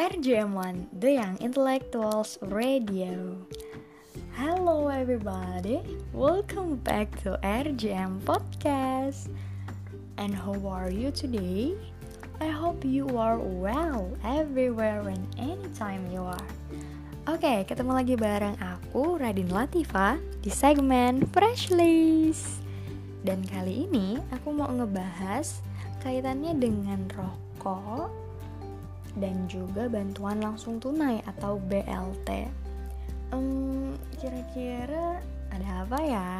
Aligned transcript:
RJM1, 0.00 0.96
The 0.96 1.20
Young 1.20 1.36
Intellectuals 1.44 2.40
Radio. 2.48 3.36
Hello 4.32 4.88
everybody, 4.88 5.84
welcome 6.16 6.80
back 6.80 7.12
to 7.20 7.36
RJM 7.44 8.24
Podcast. 8.24 9.28
And 10.16 10.32
how 10.32 10.56
are 10.64 10.88
you 10.88 11.12
today? 11.12 11.76
I 12.40 12.48
hope 12.48 12.80
you 12.80 13.12
are 13.20 13.36
well 13.36 14.08
everywhere 14.24 15.04
and 15.04 15.28
anytime 15.36 16.08
you 16.08 16.24
are. 16.24 16.48
Oke, 17.28 17.44
okay, 17.44 17.58
ketemu 17.68 18.00
lagi 18.00 18.16
bareng 18.16 18.56
aku 18.56 19.20
Radin 19.20 19.52
Latifa 19.52 20.16
di 20.40 20.48
segmen 20.48 21.28
Fresh 21.28 21.68
List. 21.76 22.64
Dan 23.20 23.44
kali 23.44 23.84
ini 23.84 24.16
aku 24.32 24.48
mau 24.48 24.72
ngebahas 24.72 25.60
kaitannya 26.00 26.56
dengan 26.56 27.04
rokok 27.12 28.29
dan 29.18 29.48
juga 29.50 29.90
bantuan 29.90 30.38
langsung 30.38 30.78
tunai 30.78 31.24
atau 31.26 31.58
BLT. 31.58 32.46
Um, 33.30 33.94
kira-kira 34.18 35.22
ada 35.50 35.68
apa 35.86 35.98
ya? 36.02 36.30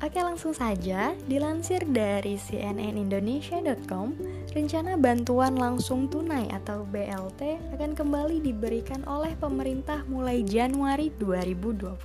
Oke 0.00 0.16
langsung 0.24 0.56
saja, 0.56 1.12
dilansir 1.28 1.84
dari 1.84 2.40
cnnindonesia.com, 2.40 4.16
rencana 4.56 4.96
bantuan 4.96 5.60
langsung 5.60 6.08
tunai 6.08 6.48
atau 6.48 6.88
BLT 6.88 7.60
akan 7.76 7.92
kembali 7.92 8.40
diberikan 8.40 9.04
oleh 9.04 9.36
pemerintah 9.36 10.00
mulai 10.08 10.40
Januari 10.40 11.12
2021. 11.20 12.00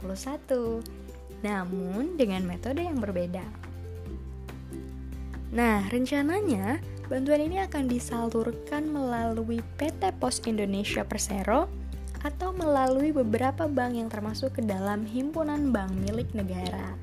Namun 1.39 2.19
dengan 2.19 2.43
metode 2.43 2.83
yang 2.83 2.99
berbeda. 2.99 3.47
Nah, 5.55 5.87
rencananya 5.87 6.83
bantuan 7.05 7.41
ini 7.45 7.61
akan 7.61 7.85
disalurkan 7.85 8.89
melalui 8.89 9.61
PT 9.77 10.09
Pos 10.17 10.41
Indonesia 10.49 11.05
Persero 11.05 11.69
atau 12.25 12.49
melalui 12.57 13.13
beberapa 13.13 13.69
bank 13.69 13.93
yang 13.93 14.09
termasuk 14.09 14.57
ke 14.57 14.61
dalam 14.65 15.05
himpunan 15.05 15.69
bank 15.69 15.93
milik 16.01 16.29
negara. 16.33 16.97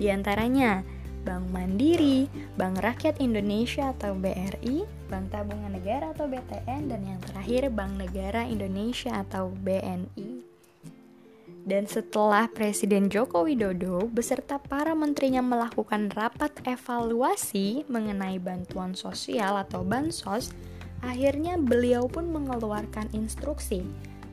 Di 0.00 0.08
antaranya 0.08 0.80
Bank 1.26 1.50
Mandiri, 1.50 2.30
Bank 2.54 2.78
Rakyat 2.80 3.18
Indonesia 3.18 3.90
atau 3.90 4.14
BRI, 4.14 4.86
Bank 5.10 5.34
Tabungan 5.34 5.74
Negara 5.74 6.14
atau 6.14 6.30
BTN, 6.30 6.86
dan 6.86 7.02
yang 7.02 7.18
terakhir 7.18 7.68
Bank 7.74 7.98
Negara 7.98 8.46
Indonesia 8.46 9.26
atau 9.26 9.50
BNI. 9.50 10.25
Dan 11.66 11.90
setelah 11.90 12.46
Presiden 12.46 13.10
Joko 13.10 13.42
Widodo 13.42 14.06
beserta 14.06 14.62
para 14.62 14.94
menterinya 14.94 15.42
melakukan 15.42 16.14
rapat 16.14 16.54
evaluasi 16.62 17.82
mengenai 17.90 18.38
bantuan 18.38 18.94
sosial 18.94 19.58
atau 19.58 19.82
bansos, 19.82 20.54
akhirnya 21.02 21.58
beliau 21.58 22.06
pun 22.06 22.30
mengeluarkan 22.30 23.10
instruksi 23.18 23.82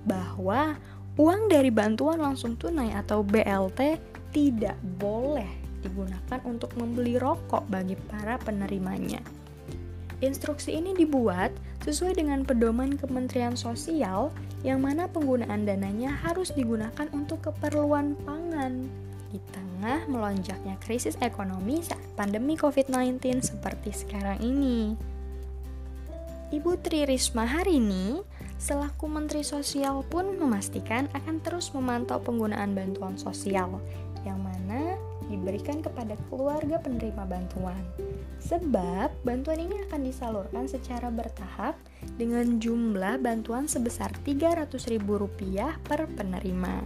bahwa 0.05 0.77
uang 1.17 1.49
dari 1.49 1.73
bantuan 1.73 2.21
langsung 2.21 2.53
tunai 2.53 2.93
atau 2.93 3.25
BLT 3.25 3.97
tidak 4.29 4.77
boleh 5.01 5.49
digunakan 5.81 6.37
untuk 6.45 6.69
membeli 6.77 7.17
rokok 7.17 7.65
bagi 7.65 7.97
para 7.97 8.37
penerimanya. 8.45 9.42
Instruksi 10.19 10.75
ini 10.77 10.93
dibuat 10.93 11.49
sesuai 11.81 12.19
dengan 12.19 12.45
pedoman 12.45 12.93
Kementerian 12.99 13.57
Sosial 13.57 14.29
yang 14.61 14.83
mana 14.83 15.09
penggunaan 15.09 15.65
dananya 15.65 16.13
harus 16.21 16.51
digunakan 16.53 17.07
untuk 17.15 17.49
keperluan 17.49 18.13
pangan 18.27 18.87
di 19.33 19.41
tengah 19.49 20.05
melonjaknya 20.05 20.77
krisis 20.83 21.17
ekonomi 21.23 21.81
saat 21.81 22.05
pandemi 22.13 22.53
COVID-19 22.53 23.41
seperti 23.41 23.89
sekarang 23.91 24.37
ini. 24.43 24.93
Ibu 26.53 26.77
Tri 26.85 27.09
Risma 27.09 27.49
hari 27.49 27.81
ini 27.81 28.21
selaku 28.61 29.09
Menteri 29.09 29.41
Sosial 29.41 30.05
pun 30.05 30.37
memastikan 30.37 31.09
akan 31.17 31.41
terus 31.41 31.73
memantau 31.73 32.21
penggunaan 32.21 32.77
bantuan 32.77 33.17
sosial 33.17 33.81
yang 34.21 34.37
mana 34.37 34.82
diberikan 35.33 35.81
kepada 35.81 36.13
keluarga 36.29 36.77
penerima 36.77 37.25
bantuan. 37.25 37.81
Sebab 38.37 39.09
bantuan 39.25 39.57
ini 39.65 39.81
akan 39.89 40.05
disalurkan 40.05 40.69
secara 40.69 41.09
bertahap 41.09 41.73
dengan 42.21 42.61
jumlah 42.61 43.17
bantuan 43.17 43.65
sebesar 43.65 44.13
Rp300.000 44.21 45.01
per 45.81 46.05
penerima. 46.05 46.85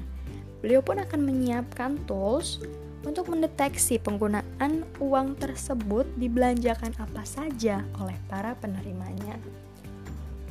Beliau 0.64 0.80
pun 0.80 1.04
akan 1.04 1.22
menyiapkan 1.28 2.08
tools 2.08 2.64
untuk 3.06 3.30
mendeteksi 3.30 4.02
penggunaan 4.02 4.88
uang 4.98 5.38
tersebut 5.38 6.08
dibelanjakan 6.18 6.92
apa 6.98 7.24
saja 7.28 7.86
oleh 8.02 8.18
para 8.26 8.58
penerimanya. 8.58 9.38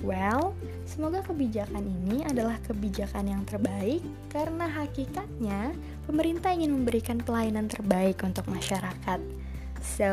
Well, 0.05 0.53
semoga 0.85 1.25
kebijakan 1.25 1.81
ini 1.81 2.21
adalah 2.29 2.61
kebijakan 2.69 3.33
yang 3.33 3.43
terbaik 3.49 4.05
karena 4.29 4.69
hakikatnya 4.69 5.73
pemerintah 6.05 6.53
ingin 6.53 6.77
memberikan 6.77 7.17
pelayanan 7.17 7.65
terbaik 7.73 8.21
untuk 8.21 8.45
masyarakat. 8.53 9.21
So, 9.81 10.13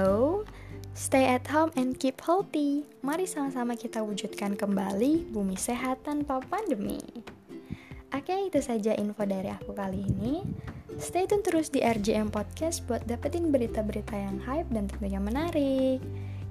stay 0.96 1.28
at 1.28 1.52
home 1.52 1.76
and 1.76 2.00
keep 2.00 2.24
healthy. 2.24 2.88
Mari 3.04 3.28
sama-sama 3.28 3.76
kita 3.76 4.00
wujudkan 4.00 4.56
kembali 4.56 5.28
bumi 5.36 5.60
sehat 5.60 6.08
tanpa 6.08 6.40
pandemi. 6.48 7.04
Oke, 8.14 8.48
itu 8.48 8.62
saja 8.64 8.96
info 8.96 9.28
dari 9.28 9.52
aku 9.52 9.76
kali 9.76 10.06
ini. 10.06 10.46
Stay 11.02 11.26
tune 11.26 11.42
terus 11.42 11.74
di 11.74 11.82
RJM 11.82 12.30
Podcast 12.30 12.86
buat 12.86 13.02
dapetin 13.10 13.50
berita-berita 13.50 14.14
yang 14.14 14.38
hype 14.46 14.70
dan 14.70 14.86
tentunya 14.86 15.18
menarik. 15.18 15.98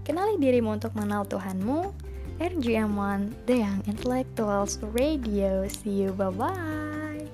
Kenali 0.03 0.35
dirimu 0.43 0.75
untuk 0.75 0.99
mengenal 0.99 1.23
Tuhanmu 1.31 2.12
RGM1, 2.41 3.33
The 3.47 3.57
Young 3.59 3.83
Intellectuals 3.87 4.79
Radio. 4.83 5.69
See 5.69 6.03
you, 6.03 6.13
bye-bye. 6.13 7.29